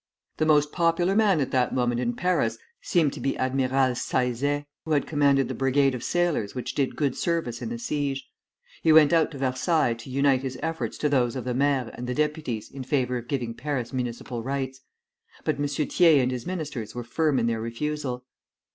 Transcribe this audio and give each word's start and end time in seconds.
The 0.37 0.47
most 0.47 0.71
popular 0.71 1.15
man 1.15 1.39
at 1.41 1.51
that 1.51 1.75
moment 1.75 1.99
in 2.01 2.13
Paris 2.15 2.57
seemed 2.81 3.13
to 3.13 3.19
be 3.19 3.37
Admiral 3.37 3.93
Seisset, 3.93 4.65
who 4.83 4.93
had 4.93 5.05
commanded 5.05 5.47
the 5.47 5.53
brigade 5.53 5.93
of 5.93 6.03
sailors 6.03 6.55
which 6.55 6.73
did 6.73 6.95
good 6.95 7.15
service 7.15 7.61
in 7.61 7.69
the 7.69 7.77
siege. 7.77 8.27
He 8.81 8.91
went 8.91 9.13
out 9.13 9.29
to 9.29 9.37
Versailles 9.37 9.93
to 9.93 10.09
unite 10.09 10.41
his 10.41 10.57
efforts 10.63 10.97
to 10.97 11.07
those 11.07 11.35
of 11.35 11.43
the 11.45 11.53
maires 11.53 11.91
and 11.93 12.07
the 12.07 12.15
deputies 12.15 12.71
in 12.71 12.81
favor 12.83 13.15
of 13.15 13.27
giving 13.27 13.53
Paris 13.53 13.93
municipal 13.93 14.41
rights; 14.41 14.81
but 15.43 15.59
M. 15.59 15.67
Thiers 15.67 16.01
and 16.23 16.31
his 16.31 16.47
ministers 16.47 16.95
were 16.95 17.03
firm 17.03 17.37
in 17.37 17.45
their 17.45 17.61
refusal. 17.61 18.25